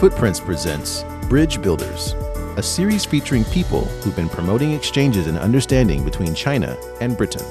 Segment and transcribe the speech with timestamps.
[0.00, 2.14] Footprints presents Bridge Builders,
[2.56, 7.44] a series featuring people who've been promoting exchanges and understanding between China and Britain.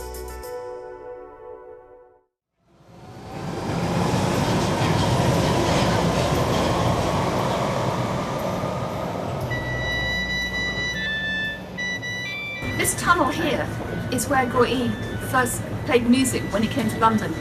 [12.80, 13.70] This tunnel here
[14.12, 14.90] is where Guo Yi
[15.28, 17.32] first played music when he came to London.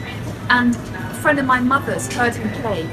[0.51, 2.87] And a friend of my mother's heard him play,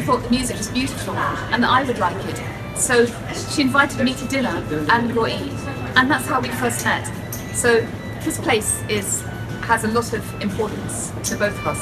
[0.00, 2.40] thought the music was beautiful and that I would like it.
[2.76, 3.06] So
[3.50, 4.56] she invited me to dinner
[4.90, 5.50] and Guo Yi,
[5.96, 7.06] and that's how we first met.
[7.54, 7.86] So
[8.24, 9.22] this place is
[9.62, 11.80] has a lot of importance to both of us.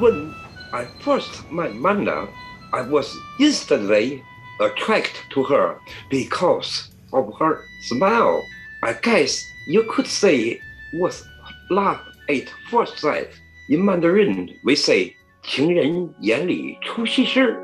[0.00, 0.34] When
[0.72, 2.28] I first met Manda,
[2.72, 4.24] I was instantly
[4.60, 5.78] attracted to her
[6.10, 8.44] because of her smile.
[8.82, 10.60] I guess you could say it
[10.94, 11.24] was
[11.70, 13.28] love at first sight.
[13.71, 17.55] In Mandarin, we say 情人眼里出西施.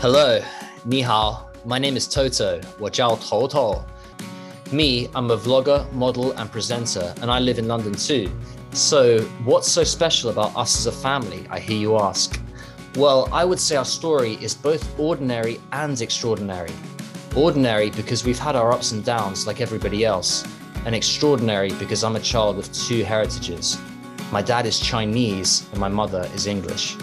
[0.00, 0.40] Hello,
[0.84, 1.48] ni hao.
[1.64, 3.84] My name is Toto, 我叫 Toto.
[4.72, 8.28] Me, I'm a vlogger, model, and presenter, and I live in London too.
[8.72, 12.40] So, what's so special about us as a family, I hear you ask?
[12.96, 16.72] Well, I would say our story is both ordinary and extraordinary.
[17.36, 20.44] Ordinary because we've had our ups and downs like everybody else,
[20.86, 23.78] and extraordinary because I'm a child with two heritages.
[24.32, 26.96] My dad is Chinese and my mother is English.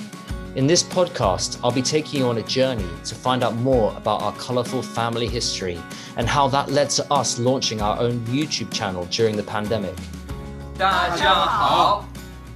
[0.55, 4.23] In this podcast, I'll be taking you on a journey to find out more about
[4.23, 5.77] our colourful family history
[6.17, 9.95] and how that led to us launching our own YouTube channel during the pandemic.
[10.77, 12.05] 大家好，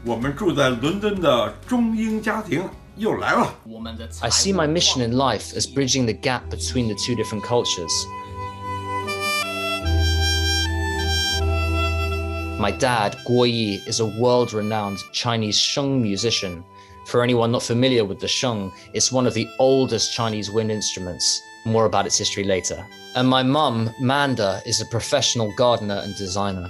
[0.04, 3.54] 我们住在伦敦的中英家庭又来了。
[4.22, 7.92] I see my mission in life as bridging the gap between the two different cultures.
[12.59, 16.65] My dad, Guo Yi, is a world renowned Chinese sheng musician.
[17.07, 21.41] For anyone not familiar with the sheng, it's one of the oldest Chinese wind instruments.
[21.65, 22.85] More about its history later.
[23.15, 26.69] And my mum, Manda, is a professional gardener and designer.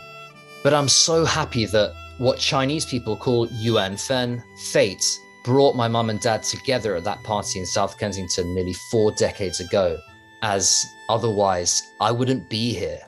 [0.62, 6.10] But I'm so happy that what Chinese people call Yuan Fen, fate, brought my mum
[6.10, 9.98] and dad together at that party in South Kensington nearly four decades ago,
[10.42, 13.00] as otherwise I wouldn't be here.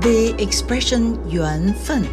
[0.00, 2.08] The expression Yuan Fen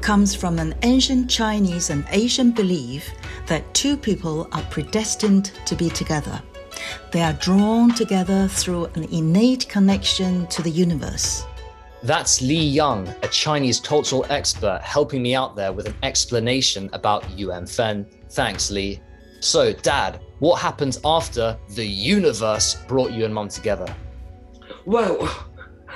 [0.00, 3.10] comes from an ancient Chinese and Asian belief
[3.46, 6.40] that two people are predestined to be together.
[7.12, 11.44] They are drawn together through an innate connection to the universe.
[12.02, 17.28] That's Li Yang, a Chinese cultural expert, helping me out there with an explanation about
[17.38, 18.06] Yuan Fen.
[18.30, 18.98] Thanks, Li.
[19.40, 23.94] So, Dad, what happens after the universe brought you and Mum together?
[24.86, 25.28] Well,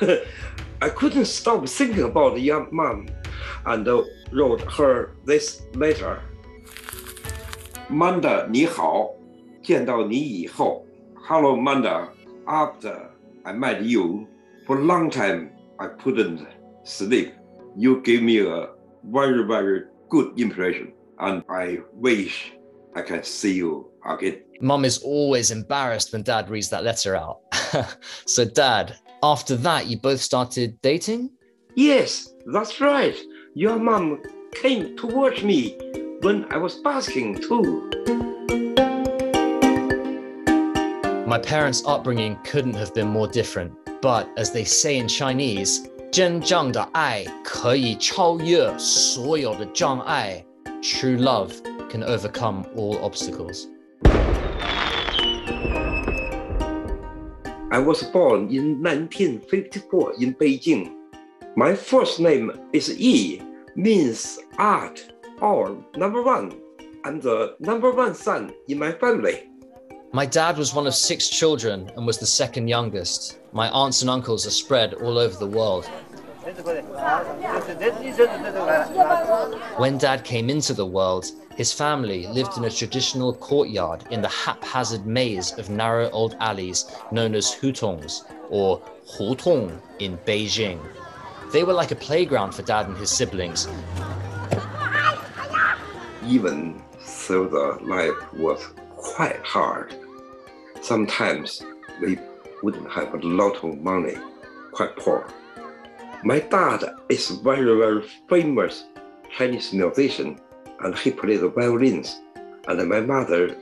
[0.81, 3.07] I couldn't stop thinking about the young mom
[3.65, 6.21] and uh, wrote her this letter.
[7.89, 9.11] Manda 你好，
[9.61, 10.85] 见到你以后，
[11.27, 12.07] Hello Manda.
[12.45, 13.09] After
[13.43, 14.27] I met you,
[14.65, 16.45] for a long time I couldn't
[16.83, 17.33] sleep.
[17.75, 18.69] You gave me a
[19.03, 22.51] very, very good impression, and I wish
[22.95, 24.39] I can see you again.
[24.61, 27.39] Mum is always embarrassed when Dad reads that letter out.
[28.25, 31.31] so, Dad, after that, you both started dating?
[31.75, 33.15] Yes, that's right.
[33.53, 34.21] Your mom
[34.53, 35.77] came to watch me
[36.21, 37.89] when I was basking too.
[41.27, 50.43] My parents' upbringing couldn't have been more different, but as they say in Chinese, 真正的爱可以超越所有的障碍.
[50.81, 51.51] True love
[51.89, 53.67] can overcome all obstacles.
[57.74, 60.94] I was born in 1954 in Beijing.
[61.56, 63.42] My first name is Yi,
[63.74, 66.52] means art or number one.
[67.04, 69.50] I'm the number one son in my family.
[70.12, 73.40] My dad was one of six children and was the second youngest.
[73.50, 75.90] My aunts and uncles are spread all over the world.
[79.76, 81.24] When dad came into the world,
[81.56, 86.84] his family lived in a traditional courtyard in the haphazard maze of narrow old alleys
[87.10, 90.80] known as hutongs, or hutong in Beijing.
[91.50, 93.66] They were like a playground for dad and his siblings.
[96.26, 96.82] Even
[97.26, 98.60] though the life was
[98.90, 99.94] quite hard,
[100.82, 101.62] sometimes
[102.02, 102.18] we
[102.62, 104.16] wouldn't have a lot of money,
[104.72, 105.26] quite poor.
[106.26, 108.84] My dad is very, very famous
[109.36, 110.40] Chinese musician,
[110.80, 112.18] and he plays violins.
[112.66, 113.54] And my mother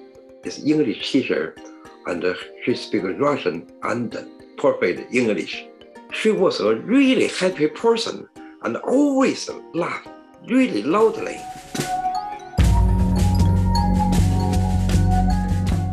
[0.44, 1.56] is English teacher,
[2.06, 2.24] and
[2.64, 4.16] she speaks Russian and
[4.56, 5.66] perfect English.
[6.12, 8.28] She was a really happy person
[8.62, 10.08] and always laughed
[10.46, 11.40] really loudly.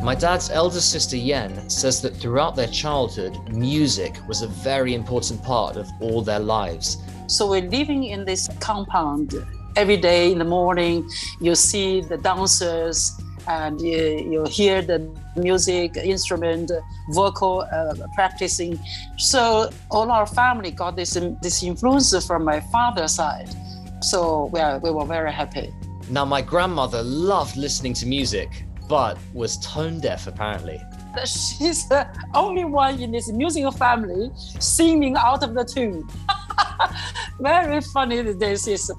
[0.02, 5.44] My dad's elder sister Yen says that throughout their childhood, music was a very important
[5.44, 7.04] part of all their lives.
[7.28, 9.36] So we're living in this compound.
[9.76, 11.10] Every day in the morning,
[11.42, 13.12] you see the dancers
[13.50, 15.00] and you, you hear the
[15.36, 16.72] music, instrument,
[17.10, 18.80] vocal uh, practicing.
[19.18, 23.50] So all our family got this, this influence from my father's side.
[24.02, 25.74] So we, are, we were very happy.
[26.10, 30.82] Now, my grandmother loved listening to music but was tone deaf apparently.
[31.26, 36.06] She's the only one in this musical family singing out of the tune.
[37.40, 38.92] Very funny this is.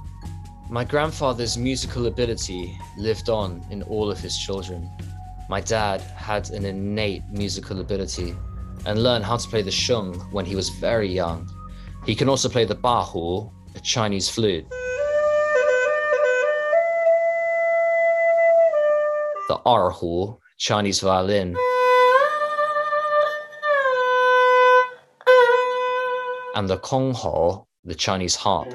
[0.70, 4.88] My grandfather's musical ability lived on in all of his children.
[5.48, 8.36] My dad had an innate musical ability
[8.86, 11.50] and learned how to play the sheng when he was very young.
[12.06, 14.64] He can also play the bawu, a Chinese flute.
[19.50, 21.56] The erhu, Chinese violin,
[26.54, 28.68] and the konghou, the Chinese harp.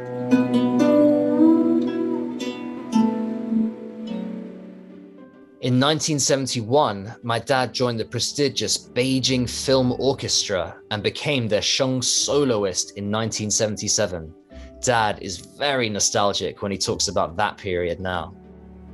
[5.62, 12.98] In 1971, my dad joined the prestigious Beijing Film Orchestra and became their sheng soloist
[12.98, 14.34] in 1977.
[14.82, 18.36] Dad is very nostalgic when he talks about that period now.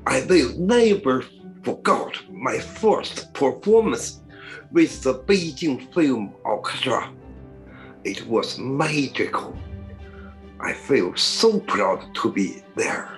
[0.06, 1.24] I will never
[1.64, 4.22] forgot my first performance
[4.72, 7.12] with the Beijing Film Orchestra.
[8.04, 9.58] It was magical.
[10.60, 13.18] I feel so proud to be there.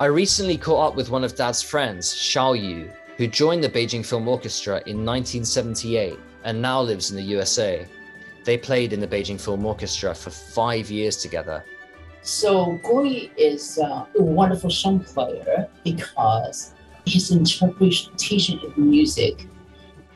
[0.00, 4.04] I recently caught up with one of Dad's friends, Xiao Yu, who joined the Beijing
[4.04, 7.86] Film Orchestra in 1978 and now lives in the USA.
[8.44, 11.64] They played in the Beijing Film Orchestra for five years together.
[12.22, 16.74] So Guo Yi is uh, a wonderful sheng player because
[17.06, 19.46] his interpretation of music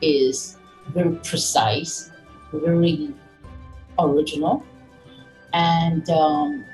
[0.01, 0.57] is
[0.89, 2.11] very precise,
[2.53, 3.13] very
[3.99, 4.63] original,
[5.53, 6.65] and um,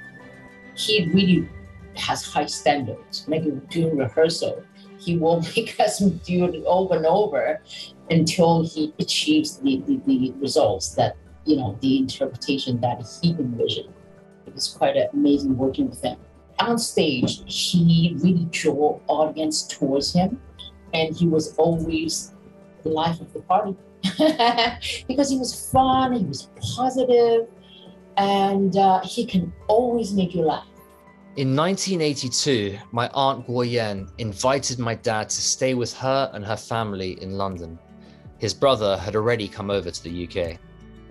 [0.76, 1.50] he really
[1.96, 3.26] has high standards.
[3.28, 4.64] Maybe during rehearsal,
[4.98, 7.62] he will make us do it over and over
[8.10, 11.16] until he achieves the, the, the results that,
[11.46, 13.94] you know, the interpretation that he envisioned.
[14.46, 16.18] It was quite amazing working with him
[16.60, 20.40] on stage, he really drew audience towards him,
[20.94, 22.34] and he was always
[22.84, 23.76] the life of the party
[25.08, 27.48] because he was fun, he was positive,
[28.18, 30.66] and uh, he can always make you laugh.
[31.38, 37.22] In 1982, my aunt Guoyan invited my dad to stay with her and her family
[37.22, 37.80] in London.
[38.38, 40.60] His brother had already come over to the UK.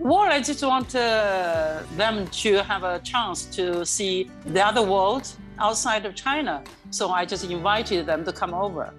[0.03, 5.31] Well, I just want uh, them to have a chance to see the other world
[5.59, 6.63] outside of China.
[6.89, 8.95] So I just invited them to come over.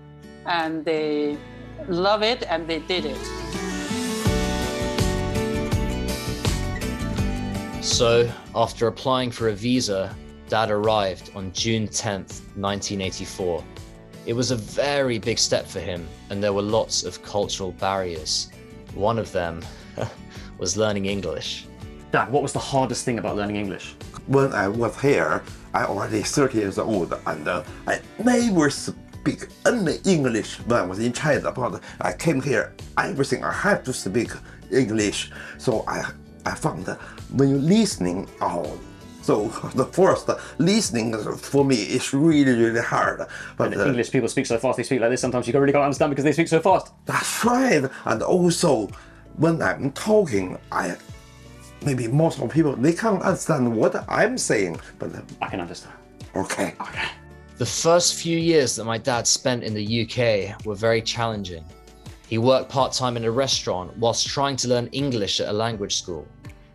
[0.47, 1.39] And they
[1.89, 3.19] love it and they did it.
[7.83, 10.15] So, after applying for a visa,
[10.49, 13.65] Dad arrived on June 10th, 1984.
[14.25, 18.51] It was a very big step for him, and there were lots of cultural barriers.
[18.95, 19.65] One of them
[20.63, 21.67] was learning English.
[22.13, 23.97] Dad, what was the hardest thing about learning English?
[24.29, 25.43] When I was here,
[25.75, 31.01] I already 30 years old and uh, I never speak any English when I was
[31.01, 31.51] in China.
[31.51, 34.31] But I came here, everything I have to speak
[34.71, 35.33] English.
[35.59, 35.99] So I,
[36.47, 36.99] I found that
[37.39, 38.79] when you're listening, oh,
[39.23, 41.09] so the first listening
[41.39, 43.27] for me is really, really hard.
[43.57, 45.23] But uh, English people speak so fast, they speak like this.
[45.23, 46.93] Sometimes you really can't understand because they speak so fast.
[47.07, 47.85] That's right.
[48.05, 48.89] And also,
[49.37, 50.97] when I'm talking, I
[51.85, 55.11] maybe most of people they can't understand what I'm saying, but
[55.41, 55.95] I can understand.
[56.35, 56.75] Okay.
[56.81, 57.09] Okay.
[57.59, 61.65] The first few years that my dad spent in the UK were very challenging.
[62.29, 65.97] He worked part time in a restaurant whilst trying to learn English at a language
[65.97, 66.27] school.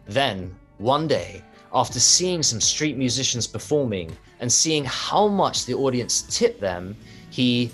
[0.06, 1.42] Then, one day,
[1.74, 6.96] after seeing some street musicians performing and seeing how much the audience tipped them,
[7.32, 7.72] he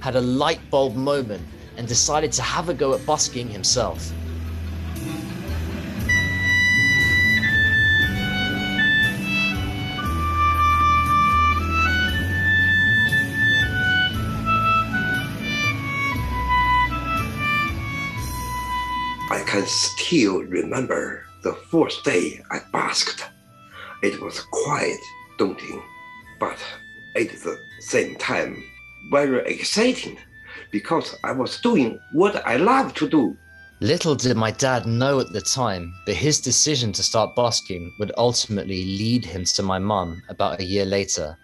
[0.00, 1.42] had a light bulb moment
[1.76, 4.12] and decided to have a go at busking himself.
[19.30, 23.24] I can still remember the first day I basked.
[24.02, 24.98] It was quite
[25.38, 25.82] daunting,
[26.38, 26.58] but
[27.16, 28.62] at the same time,
[29.10, 30.18] very exciting
[30.70, 33.36] because I was doing what I love to do.
[33.80, 38.12] Little did my dad know at the time, but his decision to start basking would
[38.16, 41.36] ultimately lead him to my mum about a year later.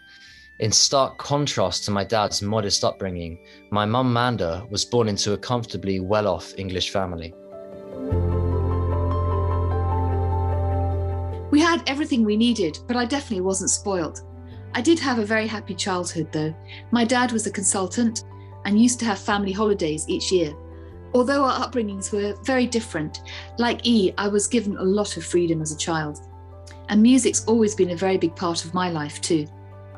[0.60, 3.38] In stark contrast to my dad's modest upbringing,
[3.70, 7.34] my mum Manda was born into a comfortably well off English family.
[11.50, 14.22] We had everything we needed, but I definitely wasn't spoiled.
[14.72, 16.54] I did have a very happy childhood, though.
[16.92, 18.24] My dad was a consultant
[18.64, 20.54] and used to have family holidays each year.
[21.12, 23.22] Although our upbringings were very different,
[23.58, 26.20] like E, I was given a lot of freedom as a child.
[26.88, 29.46] And music's always been a very big part of my life, too.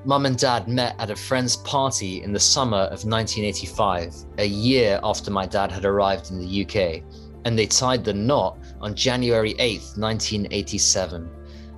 [0.04, 4.98] Mum and dad met at a friend's party in the summer of 1985, a year
[5.04, 7.02] after my dad had arrived in the UK,
[7.44, 11.30] and they tied the knot on January 8th, 1987.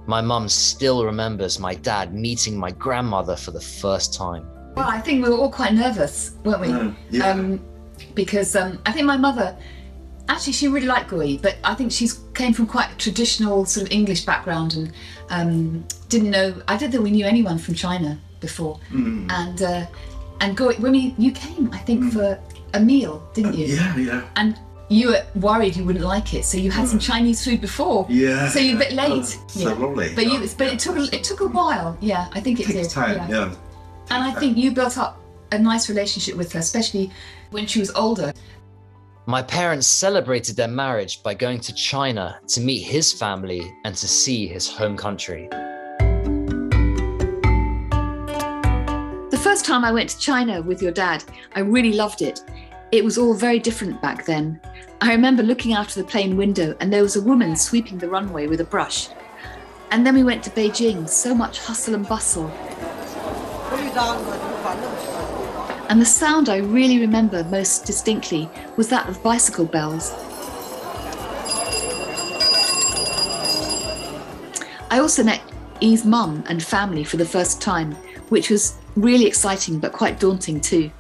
[0.07, 4.47] My mum still remembers my dad meeting my grandmother for the first time.
[4.75, 6.69] Well, I think we were all quite nervous, weren't we?
[6.69, 7.31] Mm, yeah.
[7.31, 7.61] Um,
[8.15, 9.57] because um, I think my mother,
[10.29, 13.65] actually, she really liked Guo Yi, but I think she's came from quite a traditional
[13.65, 14.93] sort of English background and
[15.31, 16.61] um, didn't know.
[16.67, 18.81] I don't think we knew anyone from China before.
[18.91, 19.31] Mm.
[19.31, 19.87] And uh,
[20.41, 22.39] and Guo Yi, when we you came, I think for
[22.75, 23.67] a meal, didn't you?
[23.67, 24.29] Yeah, yeah.
[24.37, 24.59] And
[24.91, 28.07] you were worried you wouldn't like it, so you had some Chinese food before.
[28.11, 28.49] Yeah.
[28.49, 29.25] So you're a bit Oh, late.
[29.25, 29.73] so yeah.
[29.73, 30.15] lovely.
[30.15, 31.97] But you, but it took a, it took a while.
[32.01, 32.91] Yeah, I think it takes did.
[32.91, 33.17] time.
[33.17, 33.29] yeah.
[33.47, 33.55] Yeah.
[34.11, 35.21] And I think you built up
[35.53, 37.11] a nice relationship with her, especially
[37.51, 38.33] when she was older.
[39.27, 44.07] My parents celebrated their marriage by going to China to meet his family and to
[44.07, 45.49] see his home country.
[49.31, 52.41] The first time I went to China with your dad, I really loved it.
[52.93, 54.61] It was all very different back then.
[55.01, 58.09] I remember looking out of the plane window and there was a woman sweeping the
[58.09, 59.09] runway with a brush.
[59.91, 62.51] And then we went to Beijing, so much hustle and bustle.
[65.89, 70.11] And the sound I really remember most distinctly was that of bicycle bells.
[74.91, 75.43] I also met
[75.81, 77.93] Yi's mum and family for the first time,
[78.31, 80.91] which was really exciting but quite daunting too.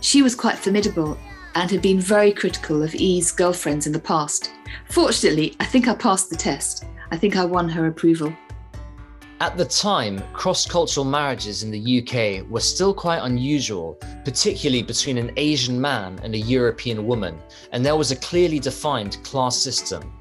[0.00, 1.16] She was quite formidable
[1.54, 4.50] and had been very critical of Yi's girlfriends in the past.
[4.90, 6.84] Fortunately, I think I passed the test.
[7.10, 8.34] I think I won her approval.
[9.42, 15.18] At the time, cross cultural marriages in the UK were still quite unusual, particularly between
[15.18, 17.40] an Asian man and a European woman,
[17.72, 20.12] and there was a clearly defined class system.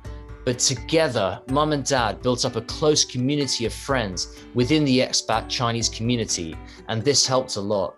[0.43, 5.47] But together, mum and dad built up a close community of friends within the expat
[5.49, 7.95] Chinese community, and this helped a lot.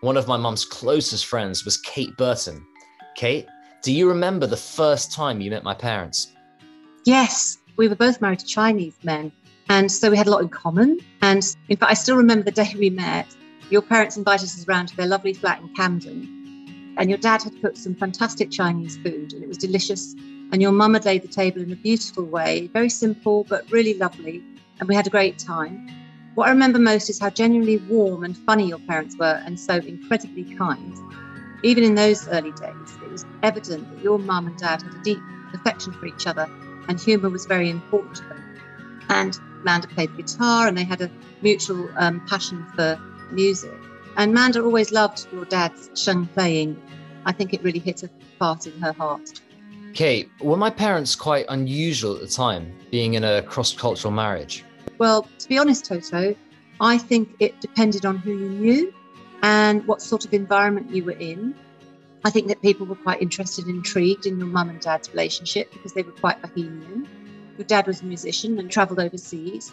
[0.00, 2.64] One of my mum's closest friends was Kate Burton.
[3.16, 3.46] Kate,
[3.82, 6.32] do you remember the first time you met my parents?
[7.04, 9.30] Yes, we were both married to Chinese men.
[9.68, 10.98] And so we had a lot in common.
[11.22, 13.26] And in fact, I still remember the day we met.
[13.70, 16.94] Your parents invited us around to their lovely flat in Camden.
[16.96, 20.14] And your dad had cooked some fantastic Chinese food, and it was delicious.
[20.52, 23.94] And your mum had laid the table in a beautiful way, very simple, but really
[23.94, 24.44] lovely.
[24.78, 25.88] And we had a great time.
[26.34, 29.74] What I remember most is how genuinely warm and funny your parents were, and so
[29.76, 30.94] incredibly kind.
[31.62, 35.02] Even in those early days, it was evident that your mum and dad had a
[35.02, 35.20] deep
[35.54, 36.48] affection for each other,
[36.88, 38.44] and humour was very important to them.
[39.08, 41.10] And Manda played guitar, and they had a
[41.42, 42.98] mutual um, passion for
[43.30, 43.74] music.
[44.16, 46.80] And Manda always loved your dad's sheng playing.
[47.26, 49.40] I think it really hit a part in her heart.
[49.94, 54.64] Kate, were my parents quite unusual at the time, being in a cross cultural marriage?
[54.98, 56.34] Well, to be honest, Toto,
[56.80, 58.94] I think it depended on who you knew
[59.42, 61.54] and what sort of environment you were in.
[62.24, 65.72] I think that people were quite interested and intrigued in your mum and dad's relationship
[65.72, 67.06] because they were quite bohemian.
[67.56, 69.72] Your dad was a musician and travelled overseas.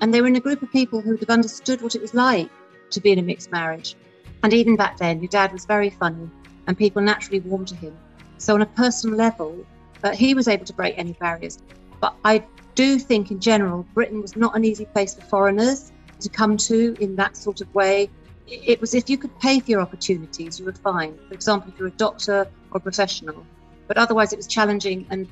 [0.00, 2.14] And they were in a group of people who would have understood what it was
[2.14, 2.50] like
[2.90, 3.96] to be in a mixed marriage.
[4.42, 6.30] And even back then, your dad was very funny
[6.66, 7.96] and people naturally warmed to him.
[8.38, 9.66] So, on a personal level,
[10.02, 11.58] uh, he was able to break any barriers.
[12.00, 12.44] But I
[12.74, 16.96] do think, in general, Britain was not an easy place for foreigners to come to
[17.00, 18.08] in that sort of way.
[18.46, 21.78] It was if you could pay for your opportunities, you would find, for example, if
[21.78, 23.46] you're a doctor or a professional.
[23.86, 25.28] But otherwise, it was challenging, and,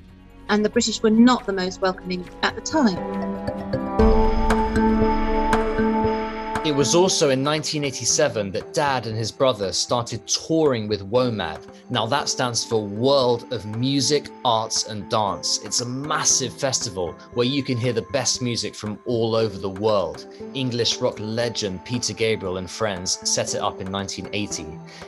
[0.49, 4.27] and the British were not the most welcoming at the time.
[6.68, 11.62] It was also in 1987 that Dad and his brother started touring with WOMAD.
[11.88, 15.64] Now, that stands for World of Music, Arts and Dance.
[15.64, 19.70] It's a massive festival where you can hear the best music from all over the
[19.70, 20.26] world.
[20.52, 24.66] English rock legend Peter Gabriel and friends set it up in 1980.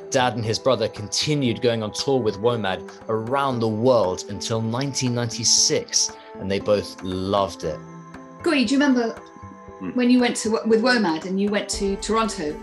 [0.08, 6.16] Dad and his brother continued going on tour with WOMAD around the world until 1996,
[6.36, 7.78] and they both loved it.
[8.42, 9.14] Guo Yi, do you remember
[9.94, 12.58] when you went to with WOMAD and you went to Toronto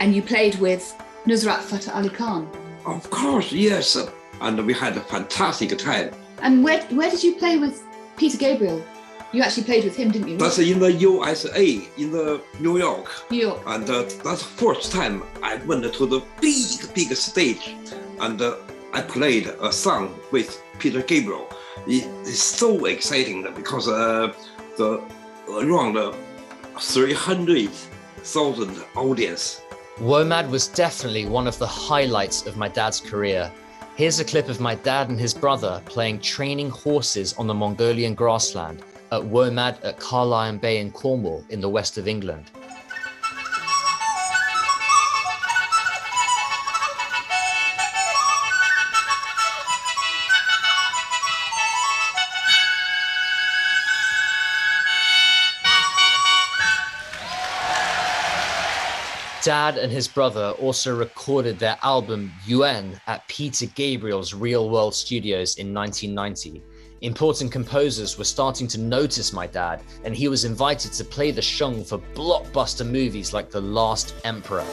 [0.00, 0.94] and you played with
[1.26, 2.50] Nusrat Fateh Ali Khan?
[2.86, 3.96] Of course, yes.
[4.40, 6.10] And we had a fantastic time.
[6.42, 7.82] And where where did you play with
[8.16, 8.82] Peter Gabriel?
[9.32, 10.38] You actually played with him, didn't you?
[10.38, 13.30] That's in the USA, in the New York.
[13.30, 13.62] New York.
[13.66, 17.76] And uh, that's the first time I went to the big, big stage.
[18.18, 18.56] And uh,
[18.92, 21.48] I played a song with Peter Gabriel.
[21.86, 24.32] It is so exciting because uh,
[24.76, 25.00] the
[25.48, 26.12] around uh,
[26.78, 29.60] 300,000 audience.
[29.98, 33.52] WOMAD was definitely one of the highlights of my dad's career.
[33.96, 38.14] Here's a clip of my dad and his brother playing training horses on the Mongolian
[38.14, 42.50] grassland at WOMAD at Carlyon Bay in Cornwall in the west of England.
[59.42, 65.56] Dad and his brother also recorded their album Yuan at Peter Gabriel's Real World Studios
[65.56, 66.62] in 1990.
[67.00, 71.40] Important composers were starting to notice my dad, and he was invited to play the
[71.40, 74.66] sheng for blockbuster movies like The Last Emperor.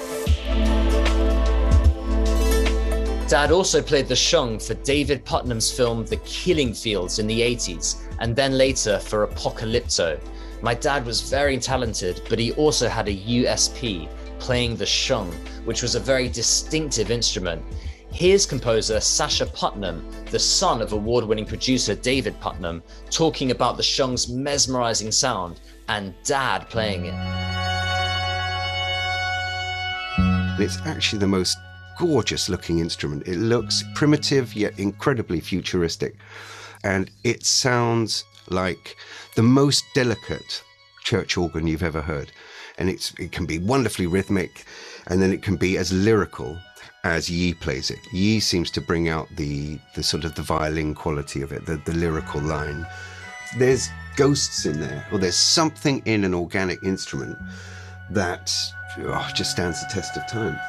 [3.29, 8.01] Dad also played the sheng for David Puttnam's film The Killing Fields in the 80s,
[8.19, 10.19] and then later for Apocalypto.
[10.61, 14.09] My dad was very talented, but he also had a USP,
[14.39, 15.31] playing the sheng,
[15.65, 17.63] which was a very distinctive instrument.
[18.11, 20.01] Here's composer Sacha Puttnam,
[20.31, 26.13] the son of award winning producer David Puttnam, talking about the sheng's mesmerizing sound and
[26.23, 27.13] dad playing it.
[30.59, 31.57] It's actually the most
[31.99, 33.27] gorgeous looking instrument.
[33.27, 36.15] It looks primitive yet incredibly futuristic.
[36.83, 38.95] And it sounds like
[39.35, 40.63] the most delicate
[41.03, 42.31] church organ you've ever heard.
[42.77, 44.65] And it's, it can be wonderfully rhythmic,
[45.07, 46.57] and then it can be as lyrical
[47.03, 47.99] as Yi plays it.
[48.11, 51.77] Yi seems to bring out the the sort of the violin quality of it, the,
[51.85, 52.85] the lyrical line.
[53.57, 57.37] There's ghosts in there, or there's something in an organic instrument
[58.09, 58.53] that
[58.99, 60.59] oh, just stands the test of time.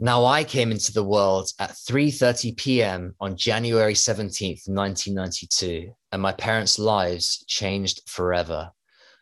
[0.00, 3.14] Now I came into the world at 3:30 p.m.
[3.20, 8.72] on January 17th, 1992, and my parents' lives changed forever.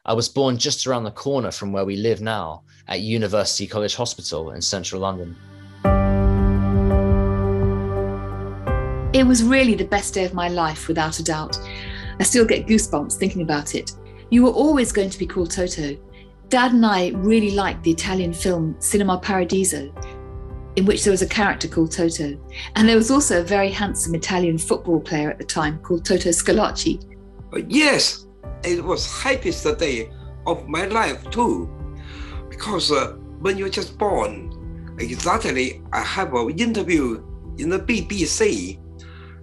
[0.04, 3.96] I was born just around the corner from where we live now at University College
[3.96, 5.36] Hospital in central London.
[9.12, 11.58] It was really the best day of my life, without a doubt.
[12.20, 13.92] I still get goosebumps thinking about it.
[14.30, 15.96] You were always going to be called Toto.
[16.48, 19.92] Dad and I really liked the Italian film Cinema Paradiso,
[20.76, 22.38] in which there was a character called Toto.
[22.76, 26.30] And there was also a very handsome Italian football player at the time called Toto
[26.30, 27.02] Schillaci.
[27.68, 28.26] Yes,
[28.62, 30.10] it was happiest day
[30.46, 31.68] of my life too,
[32.50, 37.24] because uh, when you're just born, exactly, I have an interview
[37.58, 38.78] in the BBC.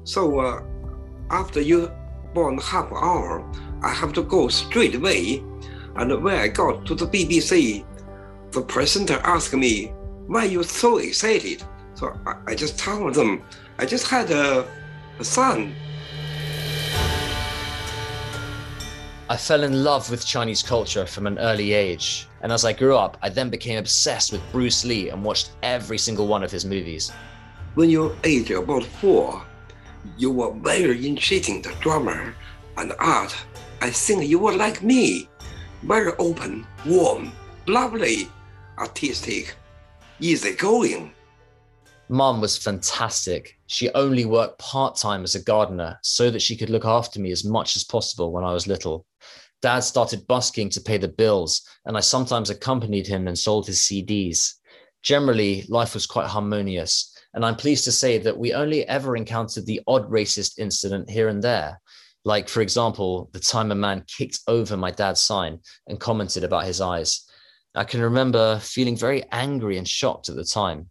[0.03, 0.61] So uh,
[1.31, 1.91] after you
[2.33, 3.49] born half hour,
[3.81, 5.43] I have to go straight away.
[5.95, 7.85] And when I got to the BBC,
[8.51, 9.93] the presenter asked me,
[10.27, 11.63] why are you so excited?
[11.95, 13.43] So I, I just told them,
[13.77, 14.65] I just had a,
[15.19, 15.75] a son.
[19.29, 22.95] I fell in love with Chinese culture from an early age, and as I grew
[22.95, 26.65] up, I then became obsessed with Bruce Lee and watched every single one of his
[26.65, 27.11] movies.
[27.75, 29.43] When you're age about four,
[30.17, 32.33] you were very interesting the drama
[32.77, 33.35] and art.
[33.81, 35.29] I think you were like me,
[35.83, 37.31] very open, warm,
[37.65, 38.27] lovely,
[38.77, 39.55] artistic,
[40.23, 41.11] easygoing.
[42.07, 43.59] Mom was fantastic.
[43.67, 47.31] She only worked part time as a gardener so that she could look after me
[47.31, 49.05] as much as possible when I was little.
[49.61, 53.79] Dad started busking to pay the bills, and I sometimes accompanied him and sold his
[53.79, 54.53] CDs.
[55.01, 59.65] Generally, life was quite harmonious, and I'm pleased to say that we only ever encountered
[59.65, 61.81] the odd racist incident here and there.
[62.23, 66.65] Like, for example, the time a man kicked over my dad's sign and commented about
[66.65, 67.25] his eyes.
[67.75, 70.89] I can remember feeling very angry and shocked at the time.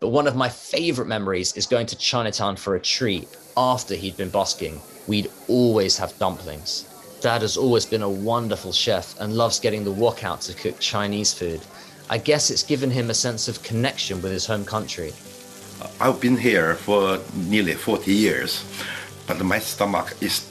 [0.00, 4.16] But one of my favorite memories is going to Chinatown for a treat after he'd
[4.16, 4.80] been busking.
[5.06, 6.88] We'd always have dumplings.
[7.20, 10.80] Dad has always been a wonderful chef and loves getting the wok out to cook
[10.80, 11.60] Chinese food.
[12.10, 15.12] I guess it's given him a sense of connection with his home country.
[16.00, 18.64] I've been here for nearly 40 years,
[19.28, 20.50] but my stomach is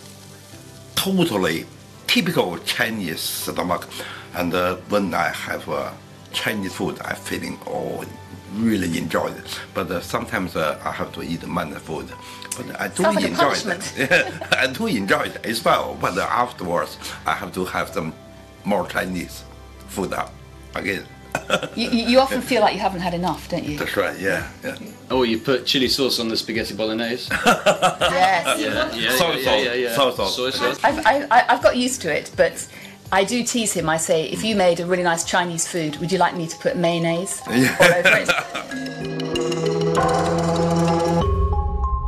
[0.96, 1.66] totally
[2.08, 3.86] typical Chinese stomach.
[4.36, 5.92] And uh, when I have uh,
[6.34, 8.04] Chinese food, I'm feeling oh
[8.56, 9.60] really enjoy it.
[9.74, 12.08] But uh, sometimes uh, I have to eat Mandarin food.
[12.56, 13.94] But I do Sounds enjoy punishment.
[13.98, 14.34] it.
[14.58, 15.98] I do enjoy it as well.
[16.00, 18.14] But uh, afterwards, I have to have some
[18.64, 19.44] more Chinese
[19.88, 20.34] food up
[20.76, 21.06] again.
[21.76, 23.78] you, you you often feel like you haven't had enough, don't you?
[23.78, 24.18] That's right.
[24.20, 24.50] Yeah.
[24.64, 24.76] Yeah.
[25.12, 27.30] Oh, you put chili sauce on the spaghetti bolognese.
[28.00, 28.60] Yes.
[28.60, 29.96] yeah, yeah, Soy yeah, sauce, yeah, yeah.
[29.96, 30.36] soy sauce.
[30.36, 30.80] Soy sauce.
[30.84, 32.68] I've, I, I- I've got used to it, but
[33.10, 33.88] I do tease him.
[33.88, 34.58] I say, if you mm.
[34.58, 38.10] made a really nice Chinese food, would you like me to put mayonnaise all over
[38.14, 38.30] it?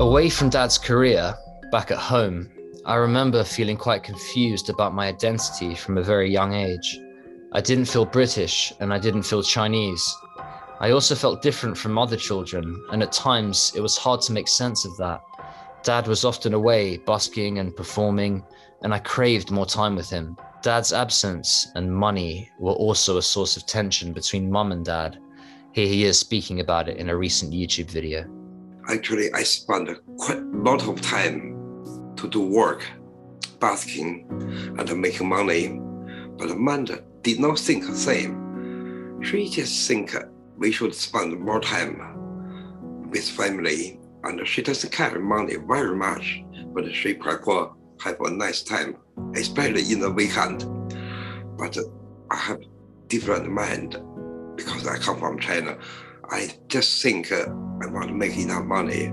[0.01, 1.35] Away from dad's career,
[1.71, 2.51] back at home,
[2.85, 6.99] I remember feeling quite confused about my identity from a very young age.
[7.53, 10.15] I didn't feel British and I didn't feel Chinese.
[10.81, 14.47] I also felt different from other children, and at times it was hard to make
[14.47, 15.21] sense of that.
[15.83, 18.43] Dad was often away, busking and performing,
[18.81, 20.37] and I craved more time with him.
[20.61, 25.17] Dad's absence and money were also a source of tension between mum and dad.
[25.71, 28.25] Here he is speaking about it in a recent YouTube video.
[28.89, 32.85] Actually, I spent quite a lot of time to do work,
[33.59, 34.25] basking,
[34.77, 35.79] and making money.
[36.37, 39.21] But Amanda did not think the same.
[39.23, 40.13] She just think
[40.57, 46.43] we should spend more time with family, and she doesn't care money very much,
[46.73, 48.97] but she prefer have a nice time,
[49.35, 50.65] especially in the weekend.
[51.57, 51.77] But
[52.31, 52.59] I have
[53.07, 53.97] different mind
[54.55, 55.77] because I come from China.
[56.31, 57.45] I just think uh,
[57.81, 59.11] I want to make enough money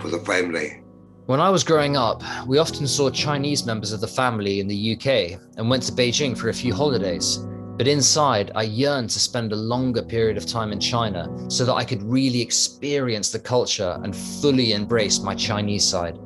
[0.00, 0.82] for the family.
[1.26, 4.94] When I was growing up, we often saw Chinese members of the family in the
[4.94, 7.38] UK and went to Beijing for a few holidays.
[7.76, 11.74] But inside, I yearned to spend a longer period of time in China so that
[11.74, 16.18] I could really experience the culture and fully embrace my Chinese side.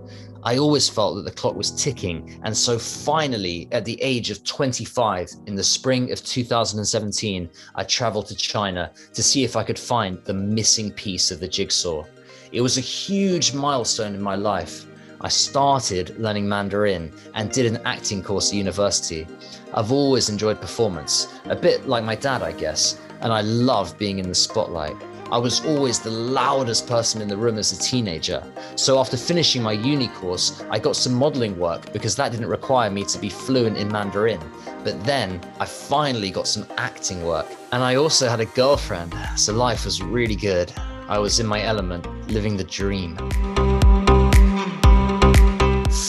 [0.47, 4.45] I always felt that the clock was ticking, and so finally, at the age of
[4.45, 9.79] 25, in the spring of 2017, I traveled to China to see if I could
[9.79, 12.05] find the missing piece of the jigsaw.
[12.53, 14.85] It was a huge milestone in my life.
[15.23, 19.27] I started learning Mandarin and did an acting course at university.
[19.73, 24.19] I've always enjoyed performance, a bit like my dad, I guess, and I love being
[24.19, 24.97] in the spotlight.
[25.35, 28.41] I was always the loudest person in the room as a teenager.
[28.77, 32.89] So after finishing my uni course, I got some modeling work because that didn't require
[32.89, 34.39] me to be fluent in Mandarin.
[34.85, 37.49] But then I finally got some acting work.
[37.73, 40.73] And I also had a girlfriend, so life was really good.
[41.09, 43.17] I was in my element, living the dream.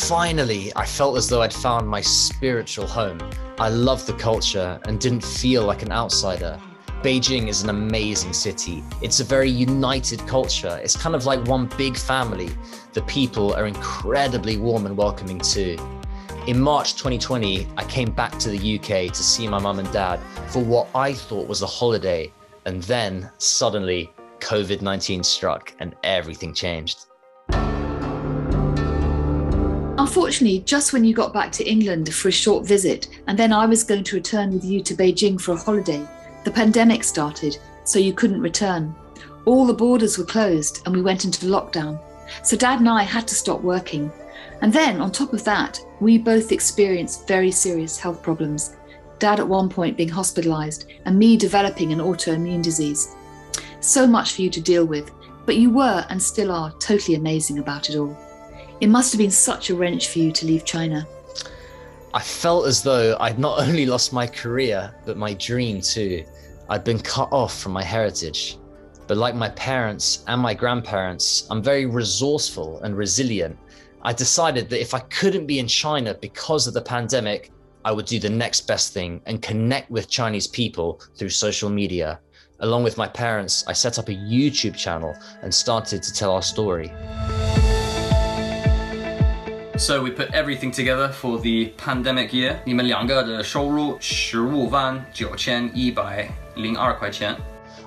[0.08, 3.18] Finally, I felt as though I'd found my spiritual home.
[3.58, 6.62] I loved the culture and didn't feel like an outsider.
[7.06, 8.84] Beijing is an amazing city.
[9.00, 10.80] It's a very united culture.
[10.82, 12.50] It's kind of like one big family.
[12.94, 15.78] The people are incredibly warm and welcoming too.
[16.48, 20.20] In March 2020, I came back to the UK to see my mum and dad
[20.48, 22.34] for what I thought was a holiday.
[22.66, 27.06] And then suddenly, COVID 19 struck and everything changed.
[30.00, 33.68] Unfortunately, just when you got back to England for a short visit, and then I
[33.68, 36.04] was going to return with you to Beijing for a holiday,
[36.46, 38.96] the pandemic started, so you couldn't return.
[39.46, 42.00] All the borders were closed and we went into lockdown.
[42.44, 44.12] So Dad and I had to stop working.
[44.62, 48.76] And then, on top of that, we both experienced very serious health problems.
[49.18, 53.16] Dad at one point being hospitalized, and me developing an autoimmune disease.
[53.80, 55.12] So much for you to deal with,
[55.46, 58.16] but you were and still are totally amazing about it all.
[58.82, 61.08] It must have been such a wrench for you to leave China.
[62.16, 66.24] I felt as though I'd not only lost my career, but my dream too.
[66.70, 68.58] I'd been cut off from my heritage.
[69.06, 73.60] But like my parents and my grandparents, I'm very resourceful and resilient.
[74.02, 77.52] I decided that if I couldn't be in China because of the pandemic,
[77.84, 82.22] I would do the next best thing and connect with Chinese people through social media.
[82.62, 86.42] Along with my parents, I set up a YouTube channel and started to tell our
[86.42, 86.94] story.
[89.77, 92.59] So we put everything together for the pandemic year.
[92.65, 97.37] 你们两个的收入十五万九千一百零二块钱。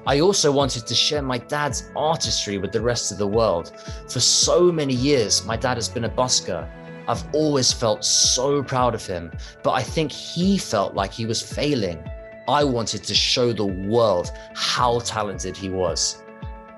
[0.06, 3.72] I also wanted to share my dad's artistry with the rest of the world.
[4.10, 6.68] For so many years, my dad has been a busker.
[7.08, 9.32] I've always felt so proud of him,
[9.62, 12.04] but I think he felt like he was failing.
[12.48, 16.24] I wanted to show the world how talented he was.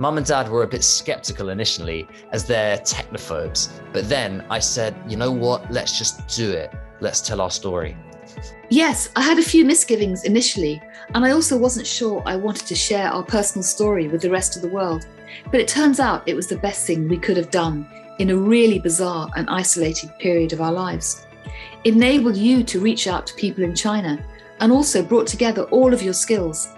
[0.00, 4.96] Mum and dad were a bit skeptical initially as they're technophobes, but then I said,
[5.06, 6.72] you know what, let's just do it.
[7.00, 7.94] Let's tell our story.
[8.70, 10.80] Yes, I had a few misgivings initially,
[11.14, 14.56] and I also wasn't sure I wanted to share our personal story with the rest
[14.56, 15.06] of the world.
[15.50, 17.86] But it turns out it was the best thing we could have done
[18.18, 21.26] in a really bizarre and isolated period of our lives.
[21.84, 24.18] It enabled you to reach out to people in China
[24.60, 26.68] and also brought together all of your skills.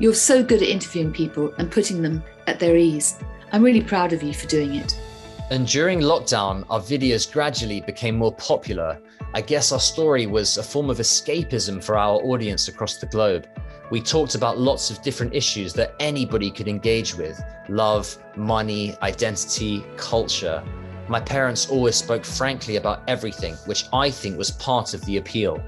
[0.00, 3.18] You're so good at interviewing people and putting them at their ease.
[3.50, 4.96] I'm really proud of you for doing it.
[5.50, 9.00] And during lockdown, our videos gradually became more popular.
[9.34, 13.48] I guess our story was a form of escapism for our audience across the globe.
[13.90, 19.84] We talked about lots of different issues that anybody could engage with love, money, identity,
[19.96, 20.62] culture.
[21.08, 25.60] My parents always spoke frankly about everything, which I think was part of the appeal.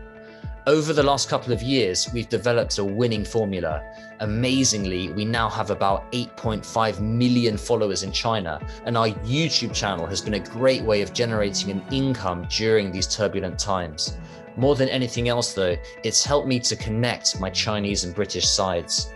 [0.66, 3.82] Over the last couple of years, we've developed a winning formula.
[4.20, 10.20] Amazingly, we now have about 8.5 million followers in China, and our YouTube channel has
[10.20, 14.18] been a great way of generating an income during these turbulent times.
[14.56, 19.14] More than anything else, though, it's helped me to connect my Chinese and British sides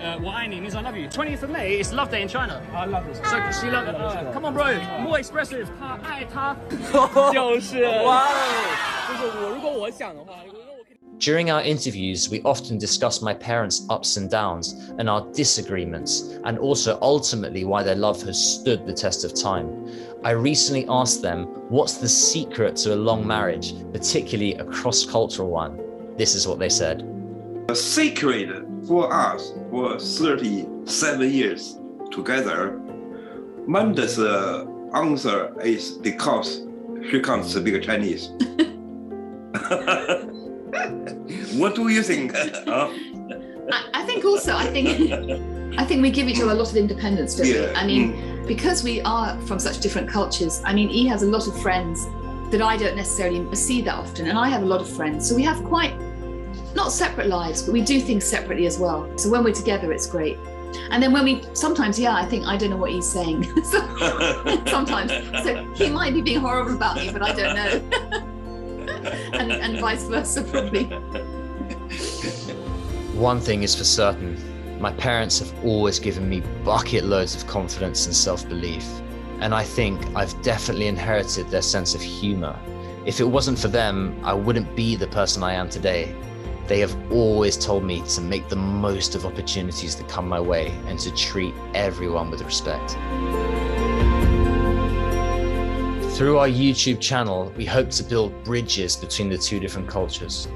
[0.00, 1.08] Uh, 我爱你 means I love you.
[1.08, 2.60] 20th of May is Love Day in China.
[2.74, 3.18] I love this.
[3.18, 3.94] So she love it.
[3.94, 4.78] Uh, come on, bro.
[5.00, 5.66] More expressive.
[5.80, 6.54] 他爱他。
[7.32, 8.28] 就是哇
[9.08, 10.34] 就是我如果我想的话。
[11.18, 16.58] During our interviews, we often discuss my parents' ups and downs and our disagreements, and
[16.58, 19.88] also ultimately why their love has stood the test of time.
[20.24, 25.48] I recently asked them what's the secret to a long marriage, particularly a cross cultural
[25.48, 25.80] one.
[26.18, 27.02] This is what they said.
[27.68, 31.79] The secret for us for 37 years
[32.11, 32.79] together,
[33.67, 36.63] Manda's uh, answer is because
[37.09, 38.29] she can't speak Chinese.
[41.57, 42.33] what do you think?
[43.71, 45.11] I, I think also, I think,
[45.79, 47.59] I think we give each other a lot of independence, don't we?
[47.59, 50.61] Yeah, I mean, because we are from such different cultures.
[50.65, 52.05] I mean, he has a lot of friends
[52.51, 55.27] that I don't necessarily see that often, and I have a lot of friends.
[55.27, 55.93] So we have quite
[56.75, 59.09] not separate lives, but we do things separately as well.
[59.17, 60.37] So when we're together, it's great.
[60.89, 63.43] And then when we sometimes, yeah, I think I don't know what he's saying.
[63.63, 63.79] so,
[64.67, 65.11] sometimes,
[65.43, 68.27] so he might be being horrible about me, but I don't know.
[69.33, 70.85] and, and vice versa, probably.
[73.15, 74.37] One thing is for certain
[74.81, 78.83] my parents have always given me bucket loads of confidence and self belief.
[79.39, 82.57] And I think I've definitely inherited their sense of humor.
[83.05, 86.15] If it wasn't for them, I wouldn't be the person I am today.
[86.71, 90.67] They have always told me to make the most of opportunities that come my way
[90.87, 92.91] and to treat everyone with respect.
[96.15, 100.47] Through our YouTube channel, we hope to build bridges between the two different cultures.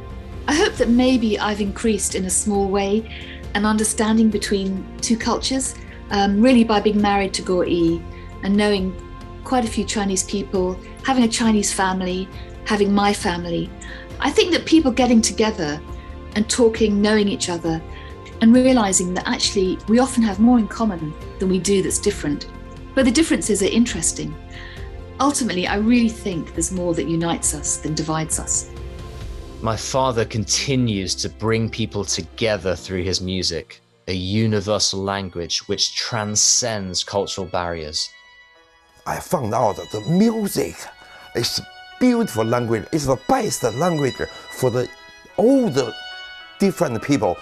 [0.48, 3.14] I hope that maybe I've increased in a small way
[3.54, 5.76] an understanding between two cultures,
[6.12, 8.02] um, really by being married to Guo Yi
[8.42, 8.96] and knowing
[9.44, 12.30] quite a few Chinese people, having a Chinese family,
[12.64, 13.70] having my family.
[14.22, 15.82] I think that people getting together
[16.36, 17.82] and talking, knowing each other,
[18.42, 22.48] and realizing that actually we often have more in common than we do that's different.
[22.94, 24.36] But the differences are interesting.
[25.20, 28.70] Ultimately, I really think there's more that unites us than divides us.
[29.62, 37.04] My father continues to bring people together through his music, a universal language which transcends
[37.04, 38.10] cultural barriers.
[39.08, 40.76] I found out that the music
[41.36, 41.68] is a
[42.00, 42.86] beautiful language.
[42.92, 44.16] It's the best language
[44.52, 44.90] for the
[45.38, 45.94] all the
[46.60, 47.38] different people.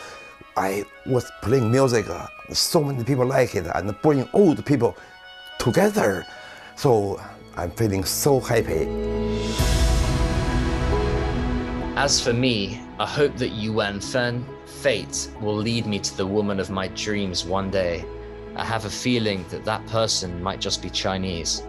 [0.56, 4.96] I was playing music, uh, so many people like it, and bring old people
[5.60, 6.26] together.
[6.76, 7.22] So
[7.56, 8.88] I'm feeling so happy.
[11.96, 16.60] As for me, I hope that Yuan Fen, fate, will lead me to the woman
[16.60, 18.06] of my dreams one day.
[18.56, 21.64] I have a feeling that that person might just be Chinese.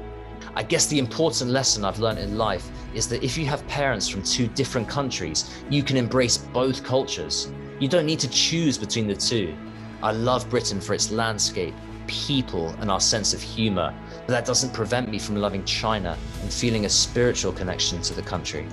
[0.55, 4.09] I guess the important lesson I've learned in life is that if you have parents
[4.09, 7.51] from two different countries, you can embrace both cultures.
[7.81, 9.55] You don't need to choose between the two.
[10.03, 11.75] I love Britain for its landscape,
[12.07, 13.95] people, and our sense of humor,
[14.27, 18.23] but that doesn't prevent me from loving China and feeling a spiritual connection to the
[18.23, 18.67] country.